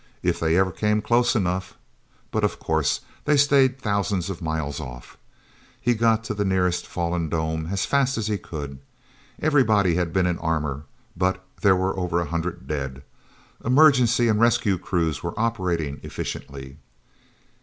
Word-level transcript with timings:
If 0.23 0.39
they 0.39 0.57
ever 0.57 0.71
came 0.71 1.03
close 1.03 1.35
enough... 1.35 1.75
But 2.31 2.43
of 2.43 2.57
course 2.57 3.01
they'd 3.25 3.37
stay 3.37 3.67
thousands 3.67 4.31
of 4.31 4.41
miles 4.41 4.79
off. 4.79 5.15
He 5.79 5.93
got 5.93 6.23
to 6.23 6.33
the 6.33 6.43
nearest 6.43 6.87
fallen 6.87 7.29
dome 7.29 7.67
as 7.67 7.85
fast 7.85 8.17
as 8.17 8.25
he 8.25 8.39
could. 8.39 8.79
Everybody 9.39 9.93
had 9.93 10.11
been 10.11 10.25
in 10.25 10.39
armor, 10.39 10.85
but 11.15 11.43
there 11.61 11.75
were 11.75 11.95
over 11.99 12.19
a 12.19 12.25
hundred 12.25 12.67
dead. 12.67 13.03
Emergency 13.63 14.27
and 14.27 14.39
rescue 14.39 14.79
crews 14.79 15.21
were 15.21 15.39
operating 15.39 15.99
efficiently. 16.01 16.77